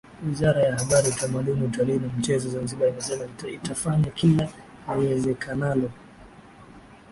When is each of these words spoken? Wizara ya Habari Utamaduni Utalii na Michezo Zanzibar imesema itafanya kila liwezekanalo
Wizara 0.27 0.63
ya 0.63 0.77
Habari 0.77 1.07
Utamaduni 1.09 1.63
Utalii 1.63 1.99
na 1.99 2.09
Michezo 2.17 2.49
Zanzibar 2.49 2.89
imesema 2.89 3.25
itafanya 3.53 4.09
kila 4.11 4.49
liwezekanalo 4.99 5.91